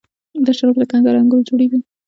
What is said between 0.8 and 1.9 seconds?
کنګل انګورو جوړیږي.